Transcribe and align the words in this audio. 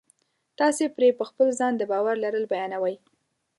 تاسې 0.59 0.83
پرې 0.95 1.09
په 1.19 1.23
خپل 1.29 1.47
ځان 1.59 1.73
د 1.77 1.83
باور 1.91 2.15
لرل 2.23 2.45
بیانوئ 2.51 2.95